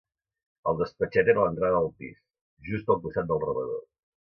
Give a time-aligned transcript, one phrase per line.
[0.71, 2.17] El despatxet era a l'entrada del pis,
[2.73, 3.89] just al costat del rebedor.